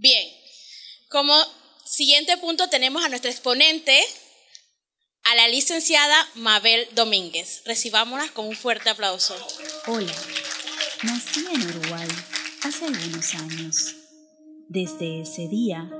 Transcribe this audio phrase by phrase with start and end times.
[0.00, 0.26] Bien,
[1.10, 1.34] como
[1.84, 4.00] siguiente punto tenemos a nuestra exponente,
[5.24, 7.60] a la licenciada Mabel Domínguez.
[7.66, 9.36] Recibámosla con un fuerte aplauso.
[9.86, 10.14] Hola,
[11.02, 12.08] nací en Uruguay
[12.62, 13.94] hace algunos años.
[14.70, 15.90] Desde ese día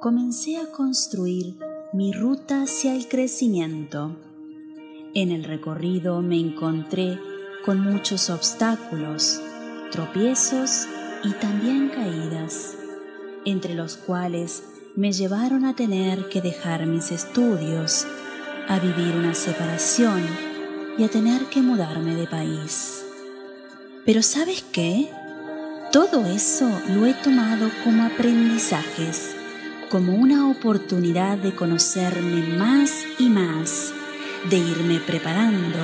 [0.00, 1.58] comencé a construir
[1.92, 4.18] mi ruta hacia el crecimiento.
[5.14, 7.18] En el recorrido me encontré
[7.62, 9.38] con muchos obstáculos,
[9.92, 10.86] tropiezos
[11.24, 12.79] y también caídas,
[13.44, 14.62] entre los cuales
[14.96, 18.06] me llevaron a tener que dejar mis estudios,
[18.68, 20.22] a vivir una separación
[20.98, 23.04] y a tener que mudarme de país.
[24.04, 25.10] Pero ¿sabes qué?
[25.92, 29.34] Todo eso lo he tomado como aprendizajes,
[29.90, 33.92] como una oportunidad de conocerme más y más,
[34.48, 35.78] de irme preparando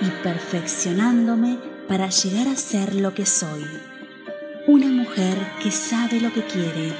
[0.00, 3.91] y perfeccionándome para llegar a ser lo que soy.
[4.72, 6.94] Una mujer que sabe lo que quiere,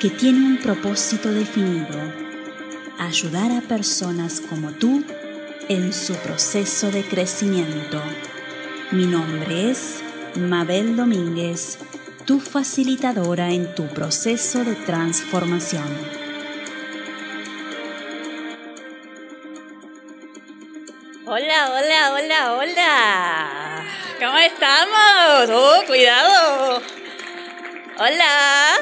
[0.00, 2.00] que tiene un propósito definido,
[2.98, 5.04] ayudar a personas como tú
[5.68, 8.00] en su proceso de crecimiento.
[8.92, 10.02] Mi nombre es
[10.36, 11.80] Mabel Domínguez,
[12.24, 15.84] tu facilitadora en tu proceso de transformación.
[21.26, 23.84] Hola, hola, hola, hola.
[24.18, 25.50] ¿Cómo estamos?
[25.50, 27.01] Oh, cuidado.
[27.98, 28.80] Hola.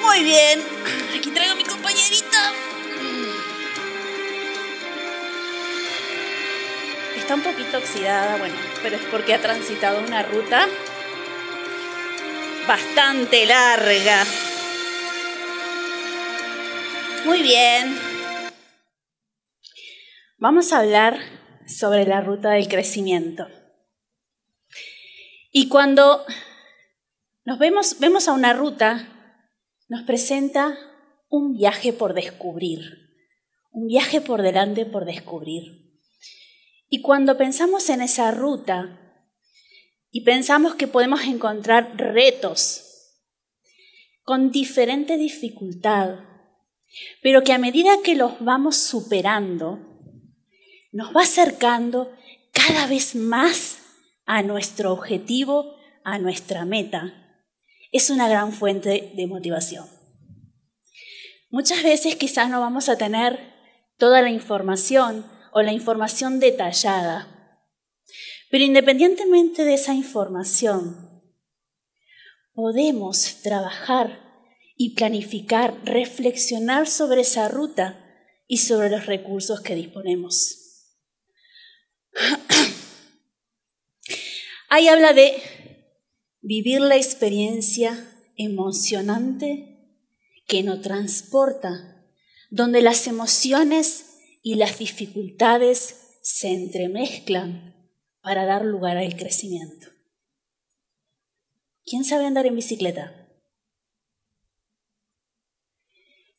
[0.00, 0.62] Muy bien.
[1.16, 2.52] Aquí traigo a mi compañerita.
[7.26, 10.68] está un poquito oxidada, bueno, pero es porque ha transitado una ruta
[12.68, 14.22] bastante larga.
[17.24, 17.98] Muy bien.
[20.38, 21.18] Vamos a hablar
[21.66, 23.48] sobre la ruta del crecimiento.
[25.58, 26.22] Y cuando
[27.46, 29.08] nos vemos, vemos a una ruta,
[29.88, 30.76] nos presenta
[31.30, 32.82] un viaje por descubrir,
[33.70, 35.98] un viaje por delante por descubrir.
[36.90, 39.00] Y cuando pensamos en esa ruta
[40.10, 43.14] y pensamos que podemos encontrar retos
[44.24, 46.18] con diferente dificultad,
[47.22, 50.02] pero que a medida que los vamos superando,
[50.92, 52.12] nos va acercando
[52.52, 53.85] cada vez más
[54.26, 57.26] a nuestro objetivo, a nuestra meta,
[57.92, 59.86] es una gran fuente de motivación.
[61.48, 63.54] Muchas veces quizás no vamos a tener
[63.96, 67.32] toda la información o la información detallada.
[68.50, 71.22] Pero independientemente de esa información,
[72.52, 74.20] podemos trabajar
[74.76, 78.02] y planificar, reflexionar sobre esa ruta
[78.46, 80.65] y sobre los recursos que disponemos.
[84.76, 85.42] Ahí habla de
[86.42, 90.04] vivir la experiencia emocionante
[90.46, 92.04] que nos transporta,
[92.50, 99.86] donde las emociones y las dificultades se entremezclan para dar lugar al crecimiento.
[101.86, 103.30] ¿Quién sabe andar en bicicleta?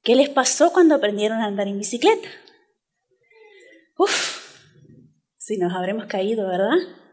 [0.03, 2.29] ¿Qué les pasó cuando aprendieron a andar en bicicleta?
[3.97, 4.93] Uf,
[5.37, 7.06] si nos habremos caído, ¿verdad?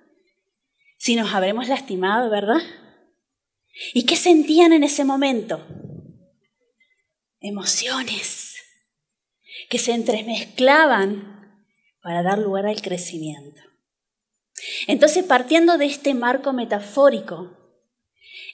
[1.04, 2.62] Si nos habremos lastimado, ¿verdad?
[3.92, 5.62] ¿Y qué sentían en ese momento?
[7.41, 8.54] Emociones
[9.69, 11.66] que se entremezclaban
[12.00, 13.60] para dar lugar al crecimiento.
[14.87, 17.54] Entonces, partiendo de este marco metafórico,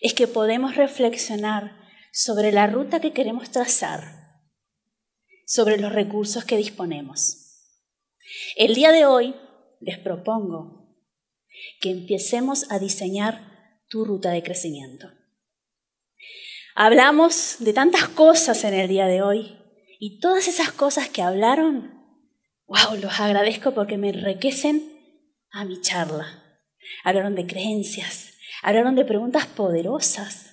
[0.01, 1.81] es que podemos reflexionar
[2.13, 4.03] sobre la ruta que queremos trazar,
[5.47, 7.63] sobre los recursos que disponemos.
[8.57, 9.37] El día de hoy
[9.81, 10.80] les propongo
[11.81, 15.11] que empecemos a diseñar tu ruta de crecimiento.
[16.75, 19.59] Hablamos de tantas cosas en el día de hoy
[19.99, 21.93] y todas esas cosas que hablaron,
[22.67, 24.83] wow, los agradezco porque me enriquecen
[25.51, 26.61] a mi charla.
[27.05, 30.53] Hablaron de creencias, hablaron de preguntas poderosas.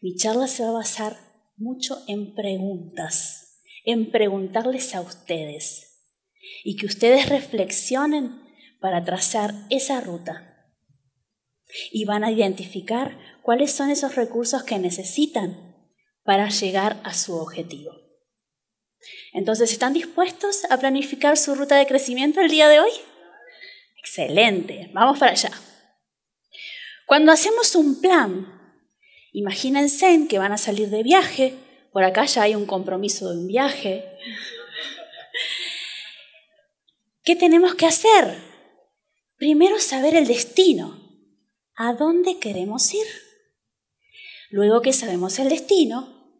[0.00, 1.16] Mi charla se va a basar
[1.56, 5.92] mucho en preguntas, en preguntarles a ustedes
[6.64, 8.41] y que ustedes reflexionen
[8.82, 10.68] para trazar esa ruta.
[11.90, 15.74] Y van a identificar cuáles son esos recursos que necesitan
[16.24, 17.92] para llegar a su objetivo.
[19.32, 22.90] Entonces, ¿están dispuestos a planificar su ruta de crecimiento el día de hoy?
[23.98, 25.50] Excelente, vamos para allá.
[27.06, 28.46] Cuando hacemos un plan,
[29.32, 31.54] imagínense que van a salir de viaje,
[31.92, 34.04] por acá ya hay un compromiso de un viaje.
[37.24, 38.51] ¿Qué tenemos que hacer?
[39.42, 41.00] Primero saber el destino,
[41.74, 43.06] a dónde queremos ir.
[44.50, 46.30] Luego que sabemos el destino,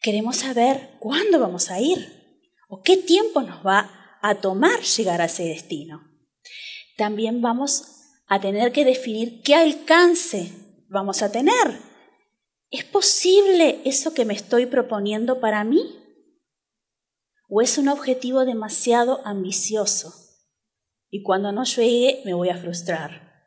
[0.00, 5.26] queremos saber cuándo vamos a ir o qué tiempo nos va a tomar llegar a
[5.26, 6.02] ese destino.
[6.96, 7.84] También vamos
[8.26, 10.50] a tener que definir qué alcance
[10.88, 11.78] vamos a tener.
[12.70, 15.96] ¿Es posible eso que me estoy proponiendo para mí?
[17.48, 20.31] ¿O es un objetivo demasiado ambicioso?
[21.12, 23.46] Y cuando no llegue me voy a frustrar.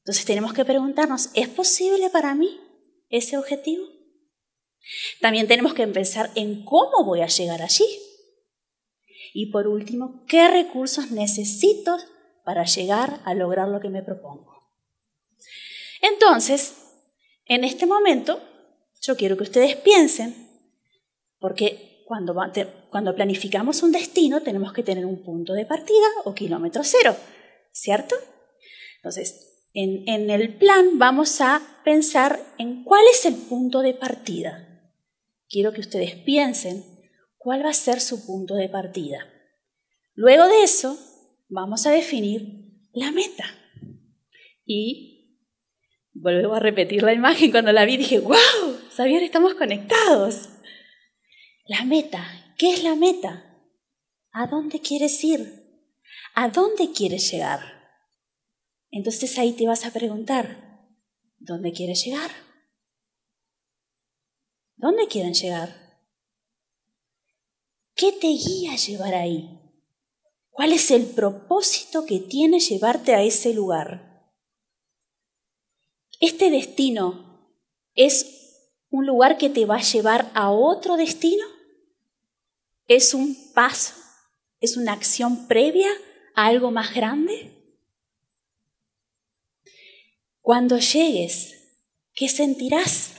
[0.00, 2.60] Entonces tenemos que preguntarnos, ¿es posible para mí
[3.08, 3.86] ese objetivo?
[5.22, 7.86] También tenemos que pensar en cómo voy a llegar allí.
[9.32, 11.96] Y por último, ¿qué recursos necesito
[12.44, 14.70] para llegar a lograr lo que me propongo.
[16.02, 16.74] Entonces,
[17.46, 18.40] en este momento,
[19.00, 20.50] yo quiero que ustedes piensen,
[21.38, 22.34] porque cuando,
[22.90, 27.16] cuando planificamos un destino tenemos que tener un punto de partida o kilómetro cero,
[27.72, 28.14] ¿cierto?
[28.96, 34.92] Entonces, en, en el plan vamos a pensar en cuál es el punto de partida.
[35.48, 36.84] Quiero que ustedes piensen
[37.36, 39.18] cuál va a ser su punto de partida.
[40.14, 40.96] Luego de eso,
[41.48, 43.44] vamos a definir la meta.
[44.64, 45.40] Y
[46.12, 48.36] vuelvo a repetir la imagen, cuando la vi dije, wow,
[48.96, 50.48] Xavier, estamos conectados.
[51.66, 53.58] La meta, ¿qué es la meta?
[54.32, 55.64] ¿A dónde quieres ir?
[56.34, 57.60] ¿A dónde quieres llegar?
[58.90, 60.90] Entonces ahí te vas a preguntar,
[61.38, 62.30] ¿dónde quieres llegar?
[64.76, 66.02] ¿Dónde quieren llegar?
[67.94, 69.58] ¿Qué te guía a llevar ahí?
[70.50, 74.30] ¿Cuál es el propósito que tiene llevarte a ese lugar?
[76.20, 77.58] ¿Este destino
[77.94, 81.53] es un lugar que te va a llevar a otro destino?
[82.86, 83.94] ¿Es un paso?
[84.60, 85.88] ¿Es una acción previa
[86.34, 87.50] a algo más grande?
[90.40, 91.54] Cuando llegues,
[92.14, 93.14] ¿qué sentirás?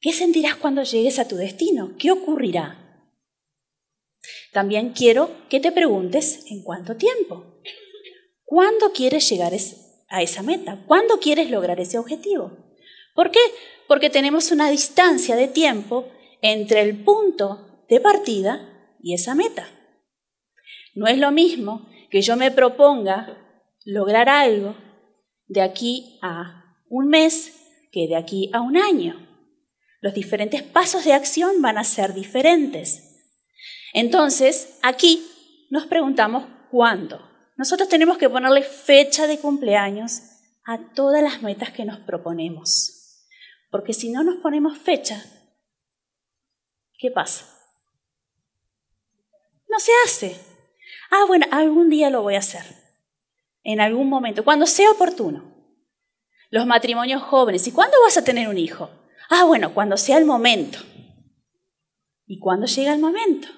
[0.00, 1.96] ¿Qué sentirás cuando llegues a tu destino?
[1.98, 3.12] ¿Qué ocurrirá?
[4.52, 7.60] También quiero que te preguntes en cuánto tiempo.
[8.44, 9.52] ¿Cuándo quieres llegar
[10.08, 10.82] a esa meta?
[10.86, 12.74] ¿Cuándo quieres lograr ese objetivo?
[13.14, 13.40] ¿Por qué?
[13.86, 16.08] Porque tenemos una distancia de tiempo
[16.40, 19.68] entre el punto de partida y esa meta.
[20.94, 23.36] No es lo mismo que yo me proponga
[23.84, 24.76] lograr algo
[25.46, 27.54] de aquí a un mes
[27.90, 29.26] que de aquí a un año.
[30.00, 33.04] Los diferentes pasos de acción van a ser diferentes.
[33.92, 35.26] Entonces, aquí
[35.70, 37.20] nos preguntamos cuándo.
[37.56, 40.20] Nosotros tenemos que ponerle fecha de cumpleaños
[40.64, 43.24] a todas las metas que nos proponemos.
[43.70, 45.24] Porque si no nos ponemos fecha,
[46.98, 47.57] ¿qué pasa?
[49.68, 50.36] No se hace.
[51.10, 52.64] Ah, bueno, algún día lo voy a hacer.
[53.62, 55.54] En algún momento, cuando sea oportuno.
[56.50, 57.66] Los matrimonios jóvenes.
[57.66, 58.90] ¿Y cuándo vas a tener un hijo?
[59.28, 60.78] Ah, bueno, cuando sea el momento.
[62.26, 63.48] ¿Y cuándo llega el momento?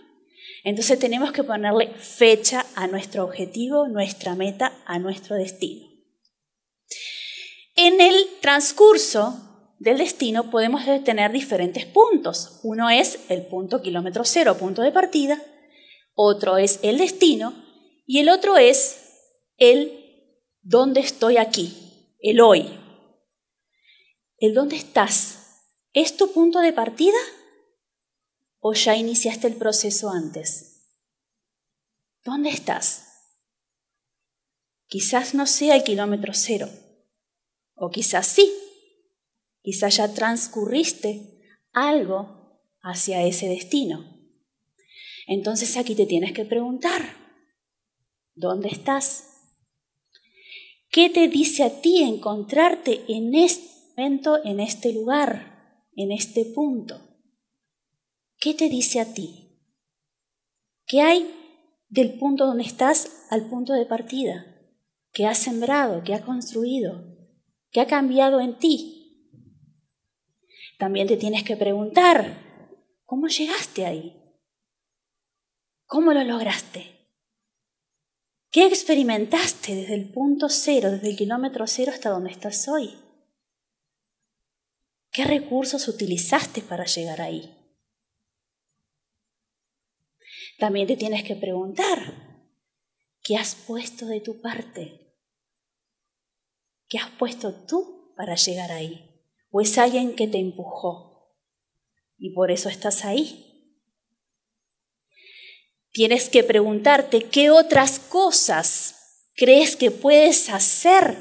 [0.65, 5.89] Entonces tenemos que ponerle fecha a nuestro objetivo, nuestra meta, a nuestro destino.
[7.77, 12.61] En el transcurso del destino podemos tener diferentes puntos.
[12.63, 15.41] Uno es el punto kilómetro cero, punto de partida,
[16.23, 17.55] otro es el destino
[18.07, 18.99] y el otro es
[19.57, 20.01] el
[20.61, 22.79] dónde estoy aquí, el hoy.
[24.37, 25.63] El dónde estás,
[25.93, 27.19] ¿es tu punto de partida
[28.59, 30.89] o ya iniciaste el proceso antes?
[32.25, 33.07] ¿Dónde estás?
[34.87, 36.69] Quizás no sea el kilómetro cero,
[37.75, 38.53] o quizás sí,
[39.63, 41.41] quizás ya transcurriste
[41.73, 44.20] algo hacia ese destino.
[45.31, 47.03] Entonces aquí te tienes que preguntar,
[48.35, 49.29] ¿dónde estás?
[50.91, 57.01] ¿Qué te dice a ti encontrarte en este momento, en este lugar, en este punto?
[58.41, 59.57] ¿Qué te dice a ti?
[60.85, 61.31] ¿Qué hay
[61.89, 64.45] del punto donde estás al punto de partida?
[65.13, 66.03] ¿Qué has sembrado?
[66.03, 67.05] ¿Qué has construido?
[67.71, 69.29] ¿Qué ha cambiado en ti?
[70.77, 72.37] También te tienes que preguntar,
[73.05, 74.17] ¿cómo llegaste ahí?
[75.91, 76.87] ¿Cómo lo lograste?
[78.53, 82.97] ¿Qué experimentaste desde el punto cero, desde el kilómetro cero hasta donde estás hoy?
[85.11, 87.53] ¿Qué recursos utilizaste para llegar ahí?
[90.61, 91.99] También te tienes que preguntar,
[93.25, 95.17] ¿qué has puesto de tu parte?
[96.89, 99.27] ¿Qué has puesto tú para llegar ahí?
[99.51, 101.35] ¿O es alguien que te empujó
[102.17, 103.50] y por eso estás ahí?
[105.93, 111.19] Tienes que preguntarte qué otras cosas crees que puedes hacer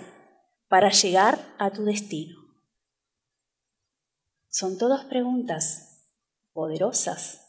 [0.67, 2.35] para llegar a tu destino?
[4.49, 6.13] Son todas preguntas
[6.53, 7.47] poderosas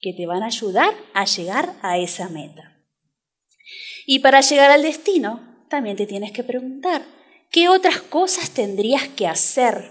[0.00, 2.86] que te van a ayudar a llegar a esa meta.
[4.06, 7.04] Y para llegar al destino, también te tienes que preguntar,
[7.50, 9.90] ¿qué otras cosas tendrías que hacer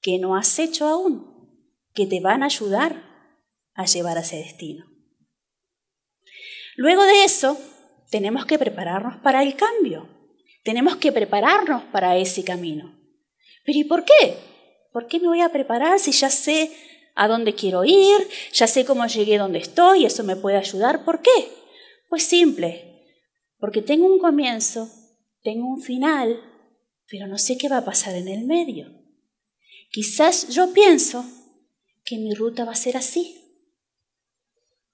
[0.00, 3.02] que no has hecho aún, que te van a ayudar
[3.74, 4.93] a llevar a ese destino?
[6.76, 7.58] Luego de eso,
[8.10, 10.08] tenemos que prepararnos para el cambio,
[10.62, 12.94] tenemos que prepararnos para ese camino.
[13.64, 14.36] ¿Pero y por qué?
[14.92, 16.70] ¿Por qué me voy a preparar si ya sé
[17.14, 21.04] a dónde quiero ir, ya sé cómo llegué donde estoy, eso me puede ayudar.
[21.04, 21.48] ¿Por qué?
[22.08, 23.02] Pues simple,
[23.58, 24.90] porque tengo un comienzo,
[25.42, 26.40] tengo un final,
[27.08, 28.88] pero no sé qué va a pasar en el medio.
[29.90, 31.24] Quizás yo pienso
[32.04, 33.40] que mi ruta va a ser así,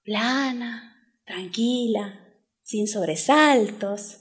[0.03, 0.90] plana,
[1.25, 4.17] tranquila, sin sobresaltos.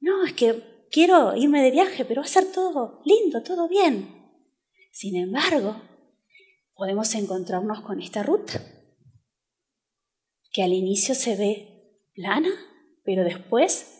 [0.00, 4.14] No, es que quiero irme de viaje, pero va a ser todo lindo, todo bien.
[4.92, 5.80] Sin embargo,
[6.74, 8.62] podemos encontrarnos con esta ruta,
[10.52, 12.50] que al inicio se ve plana,
[13.04, 13.98] pero después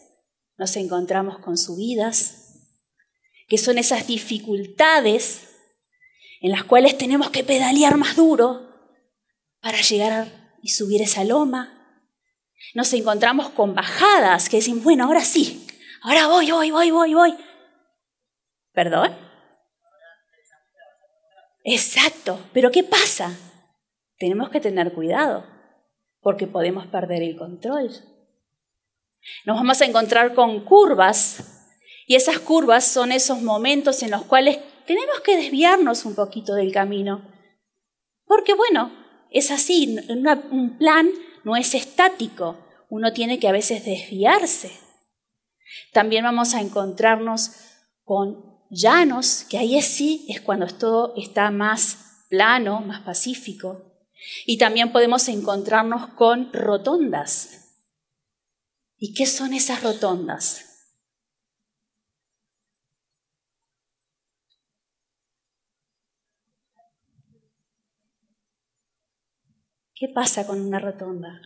[0.56, 2.44] nos encontramos con subidas,
[3.48, 5.48] que son esas dificultades
[6.40, 8.68] en las cuales tenemos que pedalear más duro
[9.60, 11.77] para llegar y subir esa loma.
[12.74, 15.66] Nos encontramos con bajadas que decimos, bueno, ahora sí,
[16.02, 17.36] ahora voy, voy, voy, voy, voy.
[18.72, 19.16] ¿Perdón?
[21.64, 23.36] Exacto, pero ¿qué pasa?
[24.18, 25.46] Tenemos que tener cuidado,
[26.20, 27.90] porque podemos perder el control.
[29.44, 31.58] Nos vamos a encontrar con curvas,
[32.06, 36.72] y esas curvas son esos momentos en los cuales tenemos que desviarnos un poquito del
[36.72, 37.22] camino.
[38.24, 38.90] Porque bueno,
[39.30, 41.10] es así, un plan
[41.48, 42.58] no es estático,
[42.90, 44.70] uno tiene que a veces desviarse.
[45.94, 47.52] También vamos a encontrarnos
[48.04, 53.94] con llanos, que ahí sí es cuando todo está más plano, más pacífico.
[54.44, 57.78] Y también podemos encontrarnos con rotondas.
[58.98, 60.67] ¿Y qué son esas rotondas?
[69.98, 71.40] ¿Qué pasa con una rotonda?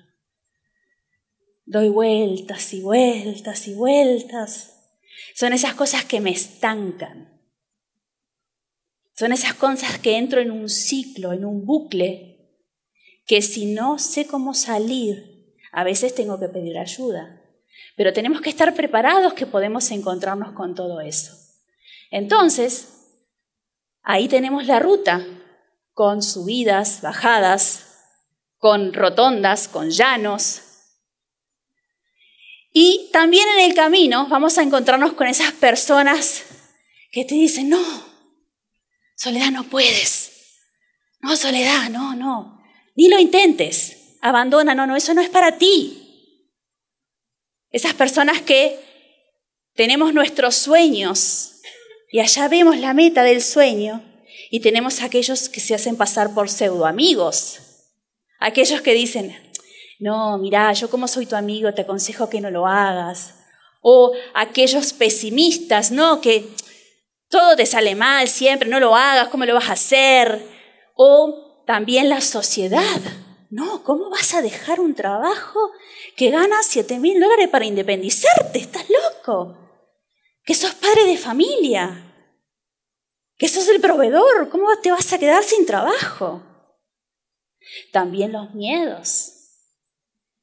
[1.65, 4.79] Doy vueltas y vueltas y vueltas
[5.35, 7.41] son esas cosas que me estancan.
[9.15, 12.59] Son esas cosas que entro en un ciclo, en un bucle,
[13.27, 17.41] que si no sé cómo salir, a veces tengo que pedir ayuda.
[17.97, 21.33] Pero tenemos que estar preparados que podemos encontrarnos con todo eso.
[22.11, 23.15] Entonces,
[24.03, 25.25] ahí tenemos la ruta,
[25.95, 27.92] con subidas, bajadas,
[28.63, 30.63] con rotondas, con llanos,
[32.73, 36.45] y también en el camino vamos a encontrarnos con esas personas
[37.11, 37.85] que te dicen, no,
[39.17, 40.61] Soledad no puedes.
[41.21, 42.63] No, Soledad, no, no.
[42.95, 44.17] Ni lo intentes.
[44.23, 46.49] Abandona, no, no, eso no es para ti.
[47.73, 48.79] Esas personas que
[49.75, 51.61] tenemos nuestros sueños
[52.13, 54.05] y allá vemos la meta del sueño
[54.53, 57.72] y tenemos aquellos que se hacen pasar por pseudo amigos.
[58.43, 59.37] Aquellos que dicen,
[60.01, 63.37] no, mira, yo como soy tu amigo te aconsejo que no lo hagas.
[63.81, 66.21] O aquellos pesimistas, ¿no?
[66.21, 66.49] Que
[67.29, 70.45] todo te sale mal siempre, no lo hagas, ¿cómo lo vas a hacer?
[70.97, 73.01] O también la sociedad,
[73.51, 73.85] ¿no?
[73.85, 75.71] ¿Cómo vas a dejar un trabajo
[76.17, 78.59] que gana 7 mil dólares para independizarte?
[78.59, 79.57] ¿Estás loco?
[80.45, 82.13] Que sos padre de familia,
[83.39, 86.43] que sos el proveedor, ¿cómo te vas a quedar sin trabajo?
[87.93, 89.33] También los miedos.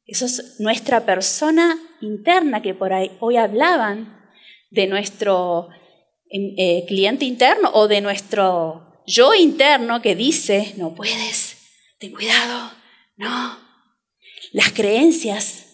[0.06, 4.20] Eso es nuestra persona interna que por ahí hoy hablaban
[4.72, 5.70] de nuestro
[6.30, 11.58] em, eh, cliente interno o de nuestro yo interno que dice, no puedes,
[12.00, 12.72] ten cuidado,
[13.18, 13.58] no.
[14.52, 15.66] Las creencias,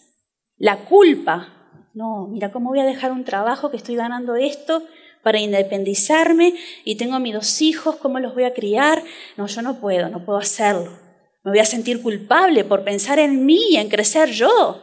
[0.57, 4.83] la culpa, no, mira cómo voy a dejar un trabajo que estoy ganando esto
[5.23, 9.03] para independizarme y tengo a mis dos hijos, ¿cómo los voy a criar?
[9.37, 11.04] No, yo no puedo, no puedo hacerlo.
[11.45, 14.81] Me voy a sentir culpable por pensar en mí en crecer yo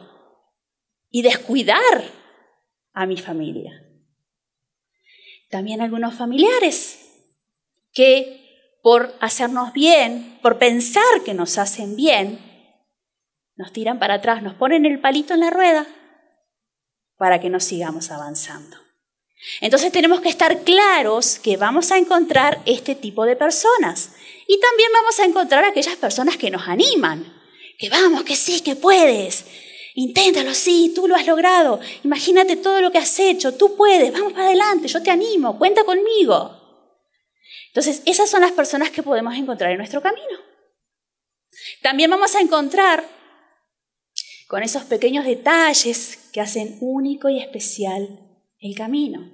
[1.09, 2.05] y descuidar
[2.93, 3.85] a mi familia.
[5.49, 6.99] También algunos familiares
[7.91, 12.39] que por hacernos bien, por pensar que nos hacen bien,
[13.55, 15.85] nos tiran para atrás, nos ponen el palito en la rueda
[17.17, 18.77] para que no sigamos avanzando.
[19.61, 24.11] Entonces tenemos que estar claros que vamos a encontrar este tipo de personas.
[24.47, 27.41] Y también vamos a encontrar aquellas personas que nos animan,
[27.77, 29.45] que vamos, que sí, que puedes,
[29.95, 31.79] Inténtalo, sí, tú lo has logrado.
[32.03, 35.83] Imagínate todo lo que has hecho, tú puedes, vamos para adelante, yo te animo, cuenta
[35.83, 36.59] conmigo.
[37.67, 40.39] Entonces, esas son las personas que podemos encontrar en nuestro camino.
[41.81, 43.07] También vamos a encontrar
[44.47, 48.19] con esos pequeños detalles que hacen único y especial
[48.63, 49.29] el camino.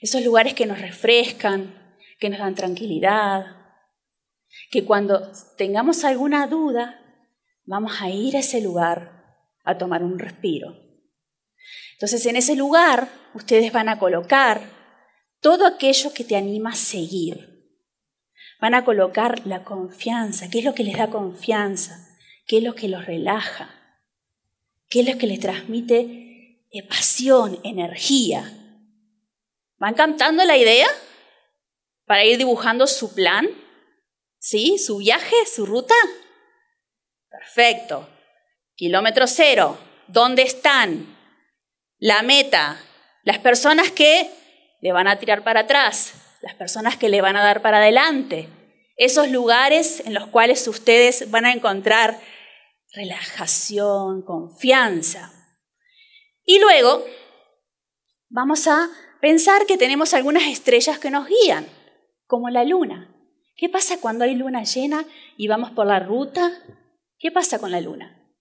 [0.00, 3.56] Esos lugares que nos refrescan, que nos dan tranquilidad,
[4.70, 7.00] que cuando tengamos alguna duda,
[7.64, 10.74] vamos a ir a ese lugar a tomar un respiro.
[11.92, 14.62] Entonces en ese lugar ustedes van a colocar
[15.40, 17.76] todo aquello que te anima a seguir.
[18.60, 22.08] Van a colocar la confianza, qué es lo que les da confianza,
[22.46, 23.70] qué es lo que los relaja,
[24.88, 26.27] qué es lo que les transmite
[26.70, 28.52] eh, pasión, energía.
[29.78, 30.88] ¿Van captando la idea
[32.04, 33.48] para ir dibujando su plan?
[34.38, 34.78] ¿Sí?
[34.78, 35.36] ¿Su viaje?
[35.46, 35.94] ¿Su ruta?
[37.30, 38.08] Perfecto.
[38.74, 39.78] Kilómetro cero.
[40.08, 41.16] ¿Dónde están?
[41.98, 42.80] La meta.
[43.22, 44.30] Las personas que
[44.80, 46.14] le van a tirar para atrás.
[46.42, 48.48] Las personas que le van a dar para adelante.
[48.96, 52.18] Esos lugares en los cuales ustedes van a encontrar
[52.94, 55.37] relajación, confianza.
[56.48, 57.04] Y luego
[58.30, 58.88] vamos a
[59.20, 61.66] pensar que tenemos algunas estrellas que nos guían,
[62.26, 63.14] como la luna.
[63.54, 65.04] ¿Qué pasa cuando hay luna llena
[65.36, 66.50] y vamos por la ruta?
[67.18, 68.32] ¿Qué pasa con la luna?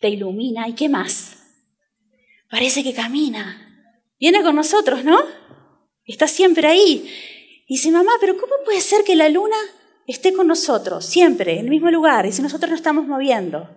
[0.00, 1.36] Te ilumina y ¿qué más?
[2.50, 3.92] Parece que camina.
[4.18, 5.22] Viene con nosotros, ¿no?
[6.06, 7.10] Está siempre ahí.
[7.68, 9.56] Dice, mamá, pero ¿cómo puede ser que la luna
[10.06, 13.68] esté con nosotros, siempre, en el mismo lugar, y si nosotros no estamos moviendo?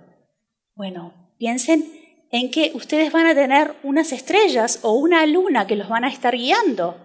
[0.73, 5.89] Bueno, piensen en que ustedes van a tener unas estrellas o una luna que los
[5.89, 6.97] van a estar guiando.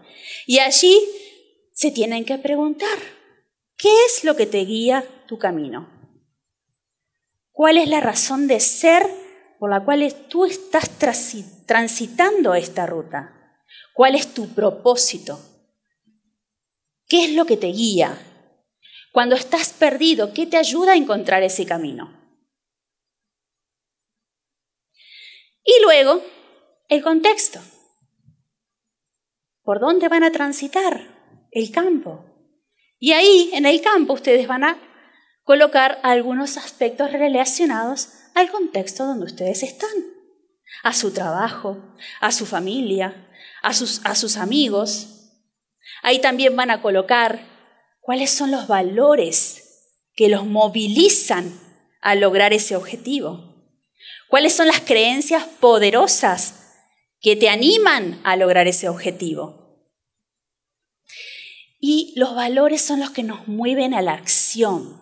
[0.47, 0.99] Y allí
[1.73, 2.99] se tienen que preguntar,
[3.77, 5.89] ¿qué es lo que te guía tu camino?
[7.53, 9.07] ¿Cuál es la razón de ser
[9.59, 10.91] por la cual tú estás
[11.67, 13.55] transitando esta ruta?
[13.95, 15.39] ¿Cuál es tu propósito?
[17.07, 18.19] ¿Qué es lo que te guía?
[19.13, 22.20] Cuando estás perdido, ¿qué te ayuda a encontrar ese camino?
[25.65, 26.23] Y luego,
[26.89, 27.61] el contexto.
[29.63, 31.21] ¿Por dónde van a transitar?
[31.51, 32.25] el campo.
[32.99, 34.79] Y ahí, en el campo, ustedes van a
[35.45, 39.91] colocar algunos aspectos relacionados al contexto donde ustedes están,
[40.83, 41.79] a su trabajo,
[42.21, 43.29] a su familia,
[43.63, 45.33] a sus, a sus amigos.
[46.03, 47.41] Ahí también van a colocar
[48.01, 51.59] cuáles son los valores que los movilizan
[52.01, 53.50] a lograr ese objetivo.
[54.31, 56.77] ¿Cuáles son las creencias poderosas
[57.21, 59.91] que te animan a lograr ese objetivo?
[61.81, 65.01] Y los valores son los que nos mueven a la acción.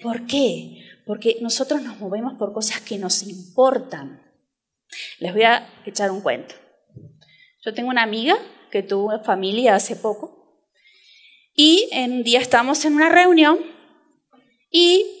[0.00, 0.82] ¿Por qué?
[1.04, 4.22] Porque nosotros nos movemos por cosas que nos importan.
[5.18, 6.54] Les voy a echar un cuento.
[7.66, 8.38] Yo tengo una amiga
[8.70, 10.64] que tuvo familia hace poco
[11.54, 13.58] y un día estábamos en una reunión
[14.70, 15.15] y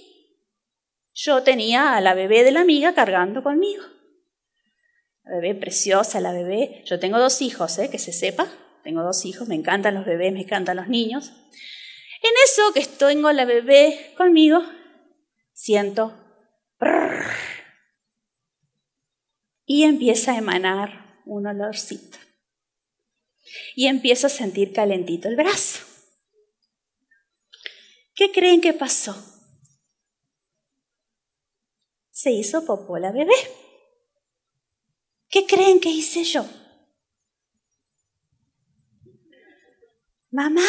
[1.16, 3.82] yo tenía a la bebé de la amiga cargando conmigo.
[5.24, 6.82] La bebé preciosa, la bebé.
[6.84, 7.88] Yo tengo dos hijos, ¿eh?
[7.90, 8.46] que se sepa.
[8.84, 11.32] Tengo dos hijos, me encantan los bebés, me encantan los niños.
[12.22, 14.62] En eso que tengo la bebé conmigo,
[15.52, 16.14] siento
[19.64, 22.18] y empieza a emanar un olorcito.
[23.74, 25.80] Y empiezo a sentir calentito el brazo.
[28.14, 29.35] ¿Qué creen que pasó?
[32.16, 33.34] Se hizo popó la bebé.
[35.28, 36.46] ¿Qué creen que hice yo?
[40.30, 40.64] Mamá.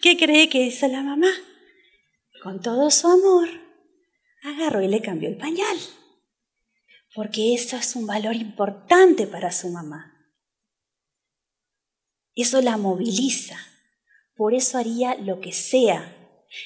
[0.00, 1.32] ¿Qué cree que hizo la mamá?
[2.44, 3.48] Con todo su amor,
[4.44, 5.76] agarró y le cambió el pañal.
[7.12, 10.32] Porque eso es un valor importante para su mamá.
[12.36, 13.58] Eso la moviliza.
[14.36, 16.19] Por eso haría lo que sea.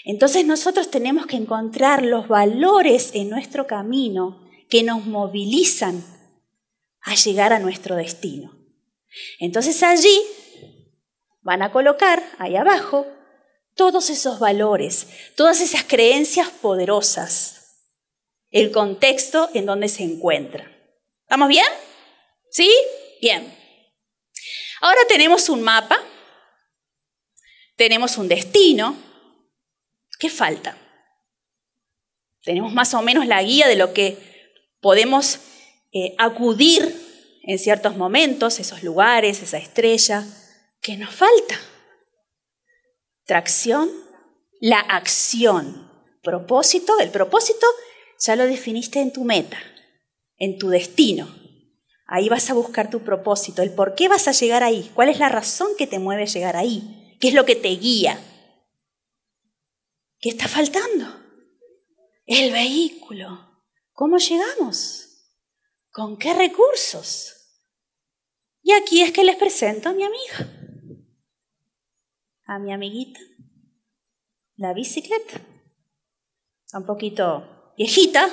[0.05, 6.05] Entonces nosotros tenemos que encontrar los valores en nuestro camino que nos movilizan
[7.03, 8.57] a llegar a nuestro destino.
[9.39, 10.23] Entonces allí
[11.43, 13.07] van a colocar, ahí abajo,
[13.75, 17.91] todos esos valores, todas esas creencias poderosas,
[18.51, 20.71] el contexto en donde se encuentra.
[21.29, 21.67] ¿Vamos bien?
[22.51, 22.73] ¿Sí?
[23.21, 23.53] Bien.
[24.81, 25.99] Ahora tenemos un mapa,
[27.77, 28.97] tenemos un destino.
[30.25, 30.75] ¿Qué falta?
[32.43, 34.17] Tenemos más o menos la guía de lo que
[34.81, 35.39] podemos
[35.93, 36.99] eh, acudir
[37.43, 40.25] en ciertos momentos, esos lugares, esa estrella,
[40.81, 41.61] que nos falta.
[43.27, 43.91] Tracción,
[44.63, 45.93] la acción.
[46.23, 47.67] propósito, el propósito
[48.19, 49.59] ya lo definiste en tu meta,
[50.39, 51.29] en tu destino.
[52.07, 55.19] Ahí vas a buscar tu propósito, el por qué vas a llegar ahí, cuál es
[55.19, 58.19] la razón que te mueve a llegar ahí, qué es lo que te guía.
[60.25, 61.05] ¿Qué está faltando?
[62.25, 63.61] El vehículo.
[63.93, 65.29] ¿Cómo llegamos?
[65.91, 67.61] ¿Con qué recursos?
[68.63, 70.49] Y aquí es que les presento a mi amiga,
[72.47, 73.21] a mi amiguita,
[74.57, 75.43] la bicicleta.
[76.73, 78.31] Un poquito viejita,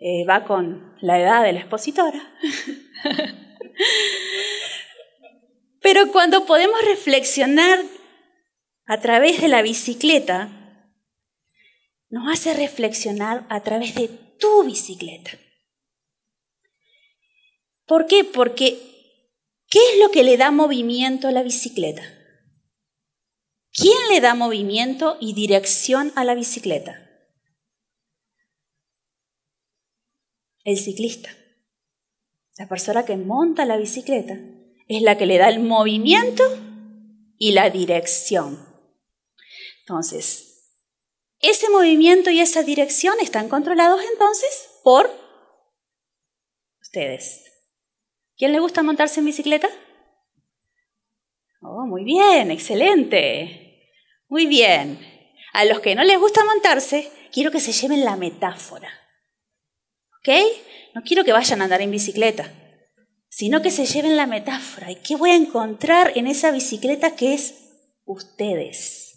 [0.00, 2.36] eh, va con la edad de la expositora.
[5.80, 7.93] Pero cuando podemos reflexionar
[8.86, 10.90] a través de la bicicleta,
[12.10, 15.32] nos hace reflexionar a través de tu bicicleta.
[17.86, 18.24] ¿Por qué?
[18.24, 18.78] Porque
[19.68, 22.02] ¿qué es lo que le da movimiento a la bicicleta?
[23.72, 27.10] ¿Quién le da movimiento y dirección a la bicicleta?
[30.62, 31.30] El ciclista.
[32.56, 34.38] La persona que monta la bicicleta
[34.86, 36.44] es la que le da el movimiento
[37.36, 38.73] y la dirección.
[39.86, 40.54] Entonces,
[41.40, 45.10] ese movimiento y esa dirección están controlados entonces por
[46.80, 47.44] ustedes.
[48.38, 49.68] ¿Quién le gusta montarse en bicicleta?
[51.60, 53.92] Oh, muy bien, excelente.
[54.28, 54.98] Muy bien.
[55.52, 58.88] A los que no les gusta montarse, quiero que se lleven la metáfora.
[60.18, 60.30] ¿Ok?
[60.94, 62.50] No quiero que vayan a andar en bicicleta,
[63.28, 64.90] sino que se lleven la metáfora.
[64.90, 67.54] ¿Y qué voy a encontrar en esa bicicleta que es
[68.06, 69.13] ustedes?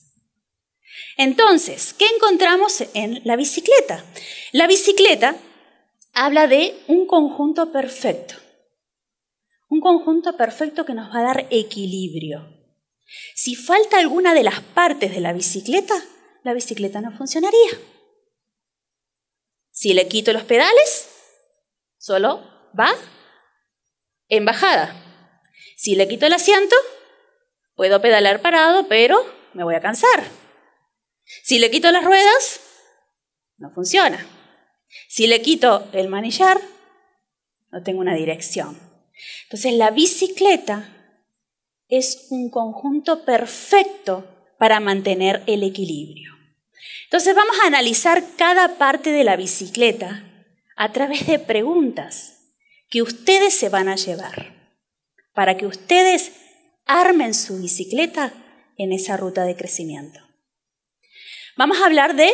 [1.18, 4.04] Entonces, ¿qué encontramos en la bicicleta?
[4.52, 5.36] La bicicleta
[6.14, 8.36] habla de un conjunto perfecto.
[9.70, 12.48] Un conjunto perfecto que nos va a dar equilibrio.
[13.36, 15.96] Si falta alguna de las partes de la bicicleta,
[16.44, 17.72] la bicicleta no funcionaría.
[19.72, 21.10] Si le quito los pedales,
[21.98, 22.44] solo
[22.78, 22.94] va
[24.28, 24.96] en bajada.
[25.76, 26.76] Si le quito el asiento,
[27.76, 30.47] puedo pedalar parado, pero me voy a cansar.
[31.44, 32.62] Si le quito las ruedas,
[33.58, 34.26] no funciona.
[35.08, 36.60] Si le quito el manillar,
[37.72, 38.80] no tengo una dirección.
[39.44, 40.94] Entonces la bicicleta
[41.88, 46.32] es un conjunto perfecto para mantener el equilibrio.
[47.06, 50.24] Entonces vamos a analizar cada parte de la bicicleta
[50.76, 52.56] a través de preguntas
[52.90, 54.74] que ustedes se van a llevar
[55.34, 56.32] para que ustedes
[56.86, 58.34] armen su bicicleta
[58.78, 60.27] en esa ruta de crecimiento.
[61.58, 62.32] Vamos a hablar de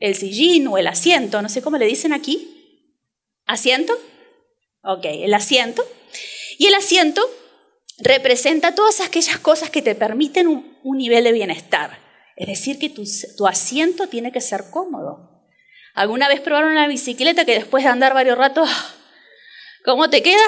[0.00, 2.56] el sillín o el asiento, no sé cómo le dicen aquí.
[3.46, 3.96] ¿Asiento?
[4.82, 5.86] Ok, el asiento.
[6.58, 7.22] Y el asiento
[7.98, 11.98] representa todas aquellas cosas que te permiten un, nivel de bienestar.
[12.36, 13.04] Es decir, que tu,
[13.36, 15.46] tu asiento tiene que ser cómodo.
[15.94, 18.68] ¿Alguna vez probaron una bicicleta que después de andar varios ratos,
[19.84, 20.42] ¿cómo te queda?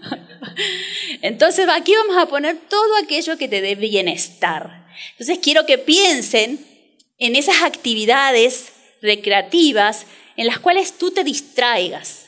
[1.22, 4.86] Entonces aquí vamos a poner todo aquello que te dé bienestar.
[5.12, 6.73] Entonces quiero que piensen
[7.18, 12.26] en esas actividades recreativas en las cuales tú te distraigas,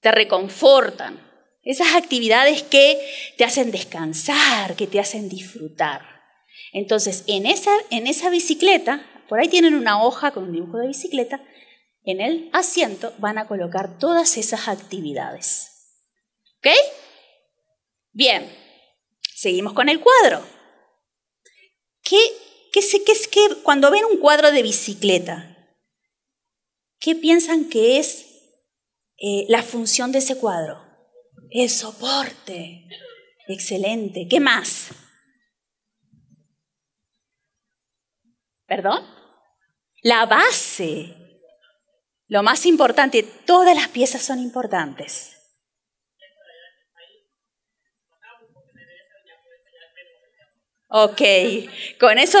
[0.00, 1.26] te reconfortan,
[1.62, 2.98] esas actividades que
[3.36, 6.00] te hacen descansar, que te hacen disfrutar.
[6.72, 10.86] Entonces, en esa, en esa bicicleta, por ahí tienen una hoja con un dibujo de
[10.86, 11.42] bicicleta,
[12.04, 15.98] en el asiento van a colocar todas esas actividades.
[16.58, 16.68] ¿Ok?
[18.12, 18.50] Bien,
[19.34, 20.42] seguimos con el cuadro.
[22.02, 22.18] ¿Qué
[22.72, 25.56] ¿Qué es, que cuando ven un cuadro de bicicleta,
[26.98, 28.26] qué piensan que es
[29.18, 30.80] eh, la función de ese cuadro?
[31.50, 32.86] El soporte.
[33.48, 34.26] Excelente.
[34.28, 34.88] ¿Qué más?
[38.66, 39.02] ¿Perdón?
[40.02, 41.14] La base.
[42.26, 45.37] Lo más importante, todas las piezas son importantes.
[50.90, 51.20] Ok,
[52.00, 52.38] con eso,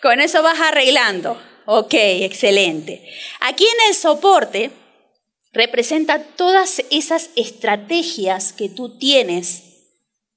[0.00, 1.40] con eso vas arreglando.
[1.66, 3.08] Ok, excelente.
[3.40, 4.70] Aquí en el soporte
[5.52, 9.64] representa todas esas estrategias que tú tienes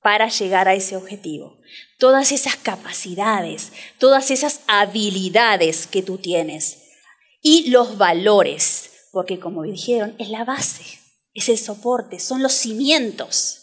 [0.02, 1.58] para llegar a ese objetivo.
[1.99, 6.80] Todas esas capacidades, todas esas habilidades que tú tienes.
[7.41, 10.99] Y los valores, porque como dijeron, es la base,
[11.34, 13.62] es el soporte, son los cimientos.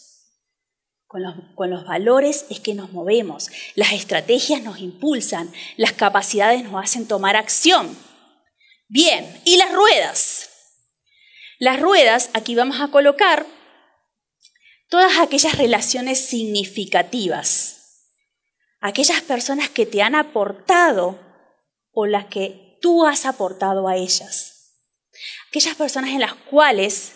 [1.11, 7.05] Con los, valores es que nos movemos, las estrategias nos impulsan, las capacidades nos hacen
[7.05, 7.97] tomar acción.
[8.87, 10.49] Bien, ¿y las ruedas?
[11.59, 13.45] Las ruedas, aquí vamos a colocar
[14.87, 18.07] todas aquellas relaciones significativas,
[18.79, 21.19] aquellas personas que te han aportado
[21.91, 24.77] o las que tú has aportado a ellas.
[25.49, 27.11] Aquellas personas en las cuales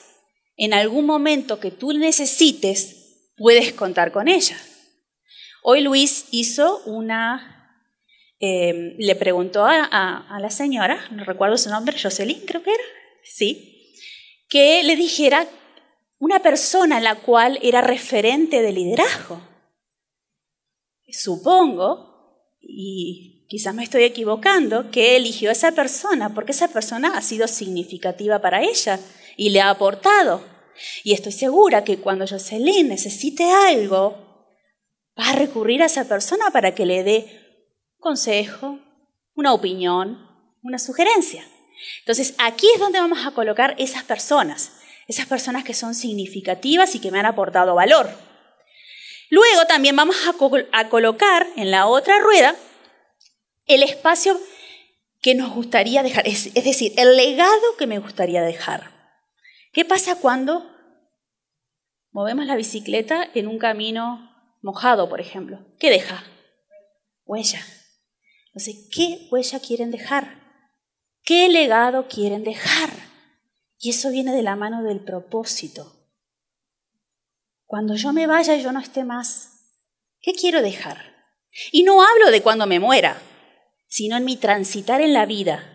[0.58, 3.05] en algún momento que tú necesites
[3.38, 4.76] puedes contar con ellas.
[5.64, 7.82] Hoy Luis hizo una,
[8.40, 12.84] eh, le preguntó a, la señora, no recuerdo su nombre, Jocelyn creo que era,
[13.24, 13.96] sí,
[14.48, 15.48] que le dijera
[16.20, 19.42] una persona en la cual era referente de liderazgo.
[21.08, 27.22] Supongo, y quizás me estoy equivocando, que eligió a esa persona porque esa persona ha
[27.22, 29.00] sido significativa para ella
[29.38, 30.55] y le ha aportado.
[31.04, 34.26] Y estoy segura que cuando Jocelyn necesite algo,
[35.20, 37.66] va a recurrir a esa persona para que le dé
[38.00, 38.80] consejo,
[39.34, 40.30] una opinión,
[40.62, 41.46] una sugerencia.
[42.00, 44.74] Entonces, aquí es donde vamos a colocar esas personas,
[45.08, 48.10] esas personas que son significativas y que me han aportado valor.
[49.30, 52.56] Luego también vamos a, colocar en la otra rueda
[53.66, 54.40] el espacio
[55.22, 58.95] que nos gustaría dejar, es decir, el legado que me gustaría dejar.
[59.76, 60.72] ¿Qué pasa cuando
[62.12, 65.60] movemos la bicicleta en un camino mojado, por ejemplo.
[65.80, 66.24] ¿Qué deja?
[67.26, 67.60] Huella.
[68.48, 70.42] Entonces, ¿qué huella quieren dejar?
[71.24, 72.90] ¿Qué legado quieren dejar?
[73.78, 75.92] Y eso viene de la mano del propósito.
[77.66, 79.74] Cuando yo me vaya y yo no esté más,
[80.22, 80.98] ¿qué quiero dejar?
[81.74, 83.22] Y no hablo de cuando me muera,
[83.88, 85.75] sino en mi transitar en la vida.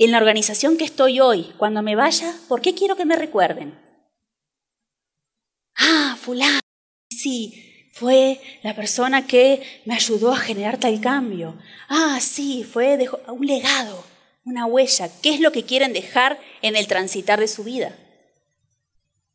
[0.00, 3.76] En la organización que estoy hoy, cuando me vaya, ¿por qué quiero que me recuerden?
[5.74, 6.60] Ah, fulano
[7.10, 11.58] sí, fue la persona que me ayudó a generar tal cambio.
[11.88, 14.04] Ah, sí, fue un legado,
[14.44, 15.10] una huella.
[15.20, 17.98] ¿Qué es lo que quieren dejar en el transitar de su vida?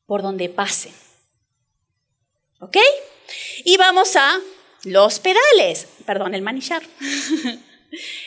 [0.06, 0.94] Por donde pasen.
[2.62, 2.78] ¿Ok?
[3.66, 4.40] Y vamos a
[4.86, 6.84] los pedales, perdón, el manillar.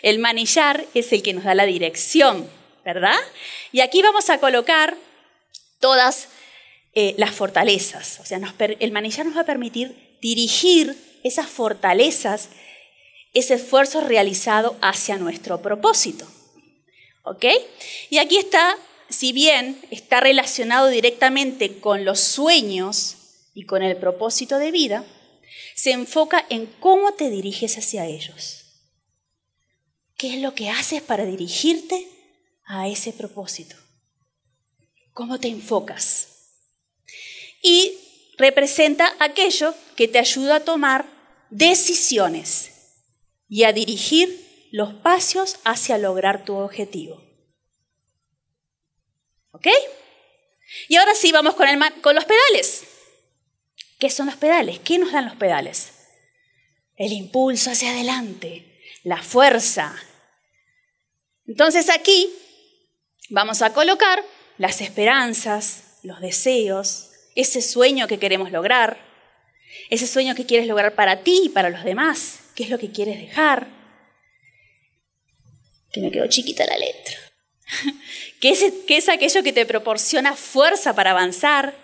[0.03, 2.49] el manillar es el que nos da la dirección,
[2.85, 3.19] ¿verdad?
[3.73, 4.97] Y aquí vamos a colocar
[5.81, 6.29] todas
[6.95, 8.21] eh, las fortalezas.
[8.21, 12.49] O sea, el manillar nos va a permitir dirigir esas fortalezas,
[13.35, 16.27] ese esfuerzo realizado hacia nuestro propósito.
[17.25, 17.45] ¿Ok?
[18.09, 23.17] Y aquí está, si bien está relacionado directamente con los sueños
[23.53, 25.05] y con el propósito de vida,
[25.75, 28.66] se enfoca en cómo te diriges hacia ellos.
[30.17, 32.09] ¿Qué es lo que haces para dirigirte
[32.65, 33.77] a ese propósito?
[35.13, 36.37] ¿Cómo te enfocas?
[37.67, 37.99] y
[38.39, 41.05] representa aquello que te ayuda a tomar
[41.51, 42.71] decisiones
[43.49, 47.25] y a dirigir los pasos hacia lograr tu objetivo.
[49.51, 49.67] ¿Ok?
[50.89, 51.67] Y ahora sí, vamos con,
[52.03, 52.85] con los pedales.
[53.99, 54.79] ¿Qué son los pedales?
[54.79, 55.93] ¿Qué nos dan los pedales?
[56.97, 58.76] El impulso hacia adelante,
[59.07, 59.95] la fuerza.
[61.47, 62.29] Entonces aquí
[63.31, 64.25] vamos a colocar
[64.59, 68.99] las esperanzas, los deseos, ese sueño que queremos lograr,
[69.91, 72.91] ese sueño que quieres lograr para ti y para los demás, qué es lo que
[72.91, 73.69] quieres dejar.
[75.93, 77.17] Que me quedó chiquita la letra.
[78.41, 81.77] ¿Qué es, ¿Qué es aquello que te proporciona fuerza para avanzar?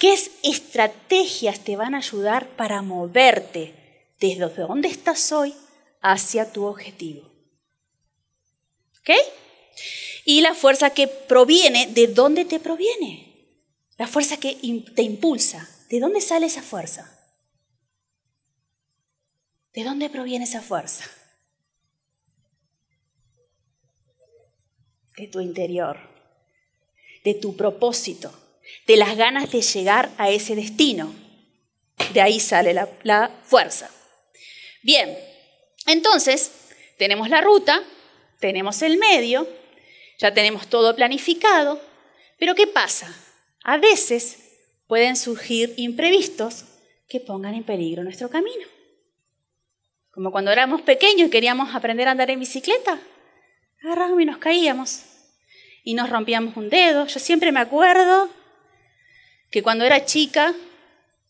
[0.00, 3.72] ¿Qué estrategias te van a ayudar para moverte
[4.18, 5.54] desde donde estás hoy
[6.12, 7.28] hacia tu objetivo?
[9.00, 9.10] ¿Ok?
[10.24, 13.26] Y la fuerza que proviene, ¿de dónde te proviene?
[13.96, 14.54] La fuerza que
[14.94, 15.68] te impulsa.
[15.88, 17.12] ¿De dónde sale esa fuerza?
[19.72, 21.04] ¿De dónde proviene esa fuerza?
[25.16, 25.98] De tu interior,
[27.24, 28.32] de tu propósito,
[28.86, 31.14] de las ganas de llegar a ese destino.
[32.12, 33.90] De ahí sale la, la fuerza.
[34.82, 35.16] Bien,
[35.86, 36.52] entonces
[36.98, 37.82] tenemos la ruta,
[38.40, 39.48] tenemos el medio,
[40.18, 41.80] ya tenemos todo planificado,
[42.38, 43.14] pero ¿qué pasa?
[43.62, 44.38] A veces
[44.86, 46.64] pueden surgir imprevistos
[47.08, 48.66] que pongan en peligro nuestro camino.
[50.10, 52.98] Como cuando éramos pequeños y queríamos aprender a andar en bicicleta,
[53.82, 55.02] agarrábamos y nos caíamos
[55.84, 57.06] y nos rompíamos un dedo.
[57.06, 58.30] Yo siempre me acuerdo
[59.50, 60.54] que cuando era chica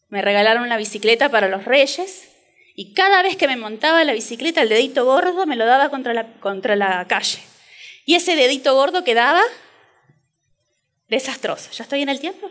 [0.09, 2.36] me regalaron la bicicleta para los reyes
[2.77, 6.15] y cada vez que me montaba la bicicleta el dedito gordo me lo daba contra
[6.15, 7.41] la, contra la calle.
[8.05, 9.43] Y ese dedito gordo quedaba
[11.09, 11.71] Desastroso.
[11.71, 12.51] ¿Ya estoy en el tiempo?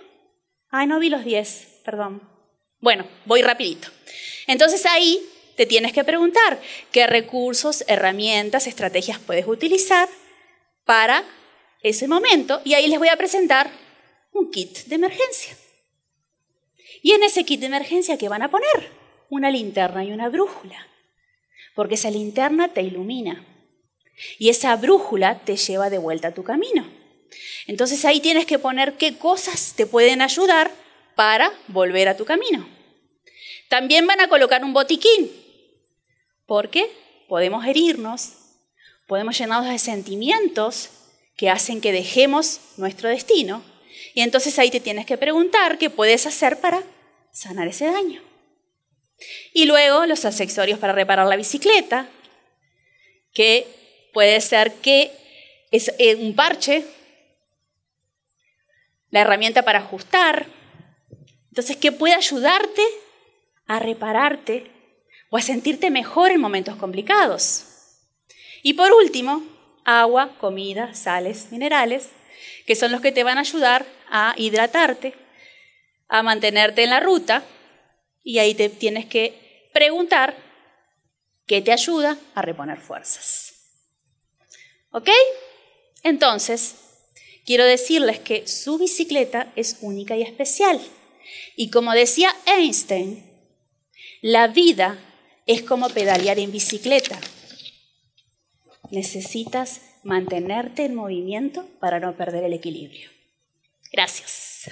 [0.70, 2.22] Ay, no vi los 10, perdón.
[2.80, 3.90] Bueno, voy rapidito.
[4.48, 5.20] Entonces ahí
[5.58, 6.62] te tienes que preguntar
[6.92, 10.08] qué recursos, herramientas, estrategias puedes utilizar
[10.86, 11.24] para
[11.82, 13.70] ese momento y ahí les voy a presentar
[14.32, 15.58] un kit de emergencia.
[17.02, 18.90] Y en ese kit de emergencia, ¿qué van a poner?
[19.30, 20.88] Una linterna y una brújula.
[21.76, 23.46] porque esa linterna te ilumina
[24.40, 26.90] y esa brújula te lleva de vuelta a tu camino.
[27.68, 30.72] Entonces ahí tienes que poner qué cosas te pueden ayudar
[31.16, 32.68] para volver a tu camino.
[33.68, 35.32] También van a colocar un botiquín,
[36.46, 36.90] porque
[37.28, 38.34] podemos herirnos,
[39.08, 40.92] podemos llenarnos de sentimientos
[41.36, 43.64] que hacen que dejemos nuestro destino.
[44.14, 46.84] Y entonces ahí te tienes que preguntar qué puedes hacer para
[47.32, 48.22] sanar ese daño.
[49.54, 52.08] Y luego los accesorios para reparar la bicicleta,
[53.34, 53.68] que
[54.14, 55.12] puede ser que
[55.72, 56.86] es eh, un parche,
[59.10, 60.46] la herramienta para ajustar.
[61.50, 62.82] Entonces, ¿qué puede ayudarte
[63.68, 64.72] a repararte
[65.30, 67.66] o a sentirte mejor en momentos complicados?
[68.62, 69.44] Y por último,
[69.86, 72.10] agua, comida, sales, minerales,
[72.66, 75.14] que son los que te van a ayudar a hidratarte,
[76.08, 77.44] a mantenerte en la ruta,
[78.26, 80.36] y ahí te tienes que preguntar
[81.46, 83.54] qué te ayuda a reponer fuerzas.
[84.92, 85.10] ¿Ok?
[86.04, 86.76] Entonces,
[87.46, 90.82] quiero decirles que su bicicleta es única y especial.
[91.56, 93.24] Y como decía Einstein,
[94.22, 94.98] la vida
[95.46, 97.20] es como pedalear en bicicleta.
[98.90, 103.10] Necesitas mantenerte en movimiento para no perder el equilibrio.
[103.92, 104.70] Gracias.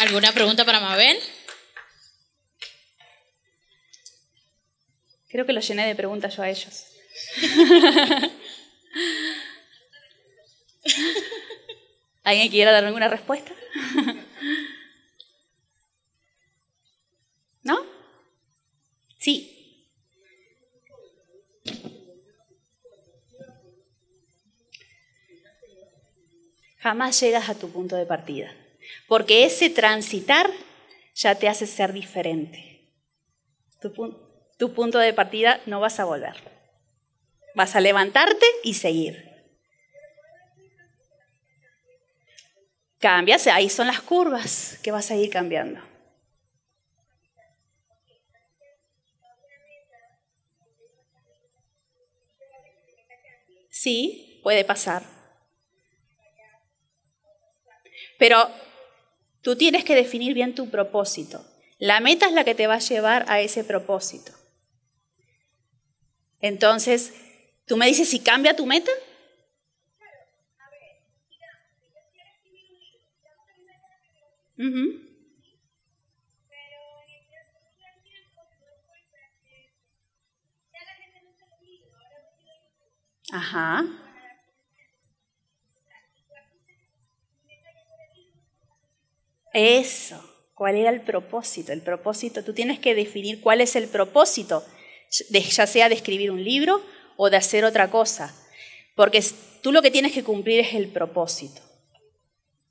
[0.00, 1.18] ¿Alguna pregunta para Mabel?
[5.28, 6.86] Creo que lo llené de preguntas yo a ellos.
[12.22, 13.52] ¿Alguien quiere darme alguna respuesta?
[17.62, 17.84] ¿No?
[19.18, 19.86] Sí.
[26.78, 28.54] Jamás llegas a tu punto de partida,
[29.08, 30.50] porque ese transitar
[31.14, 32.92] ya te hace ser diferente.
[33.80, 36.36] Tu, punto de partida no vas a volver.
[37.54, 39.24] Vas a levantarte y seguir.
[43.00, 45.80] Cambias, ahí son las curvas que vas a ir cambiando.
[53.70, 55.04] Sí, puede pasar.
[58.18, 58.50] Pero
[59.42, 61.44] tú tienes que definir bien tu propósito.
[61.78, 64.32] La meta es la que te va a llevar a ese propósito.
[66.40, 67.14] Entonces,
[67.66, 68.90] tú me dices si cambia tu meta.
[83.30, 83.84] Ajá.
[89.58, 90.22] Eso.
[90.54, 91.72] ¿Cuál era el propósito?
[91.72, 94.64] El propósito, tú tienes que definir cuál es el propósito,
[95.30, 96.80] ya sea de escribir un libro
[97.16, 98.32] o de hacer otra cosa.
[98.94, 99.20] Porque
[99.60, 101.60] tú lo que tienes que cumplir es el propósito.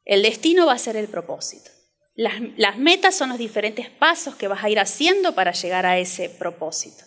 [0.05, 1.69] El destino va a ser el propósito.
[2.15, 5.99] Las, las metas son los diferentes pasos que vas a ir haciendo para llegar a
[5.99, 7.03] ese propósito.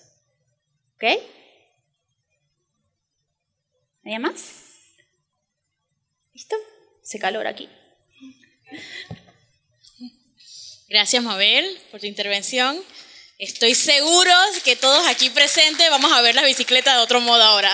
[0.96, 1.04] ¿Ok?
[4.04, 4.94] ¿Hay más?
[6.34, 6.56] ¿Listo?
[7.02, 7.68] Se calor aquí.
[10.90, 12.76] Gracias, Mabel, por tu intervención.
[13.38, 14.32] Estoy seguro
[14.64, 17.70] que todos aquí presentes vamos a ver la bicicleta de otro modo ahora.